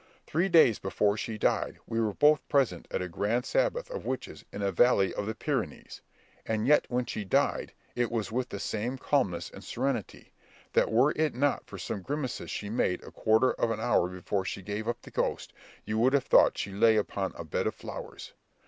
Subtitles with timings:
[0.25, 4.43] Three days before she died, we were both present at a grand sabbath of witches
[4.51, 6.01] in a valley of the Pyrenees;
[6.43, 10.31] and yet when she died it was with such calmness and serenity,
[10.73, 14.43] that were it not for some grimaces she made a quarter of an hour before
[14.43, 15.53] she gave up the ghost,
[15.85, 18.33] you would have thought she lay upon a bed of flowers.